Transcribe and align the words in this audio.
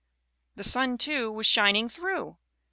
The 0.55 0.63
sun, 0.63 0.97
too, 0.97 1.31
was 1.31 1.45
shining 1.45 1.87
through. 1.87 2.37